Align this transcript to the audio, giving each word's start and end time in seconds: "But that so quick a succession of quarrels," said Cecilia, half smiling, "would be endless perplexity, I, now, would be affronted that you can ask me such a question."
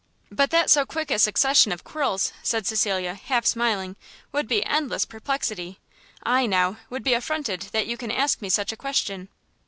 "But 0.31 0.49
that 0.49 0.71
so 0.71 0.83
quick 0.83 1.11
a 1.11 1.19
succession 1.19 1.71
of 1.71 1.83
quarrels," 1.83 2.33
said 2.41 2.65
Cecilia, 2.65 3.13
half 3.13 3.45
smiling, 3.45 3.95
"would 4.31 4.47
be 4.47 4.65
endless 4.65 5.05
perplexity, 5.05 5.77
I, 6.23 6.47
now, 6.47 6.77
would 6.89 7.03
be 7.03 7.13
affronted 7.13 7.61
that 7.71 7.85
you 7.85 7.97
can 7.97 8.09
ask 8.09 8.41
me 8.41 8.49
such 8.49 8.71
a 8.71 8.75
question." 8.77 9.29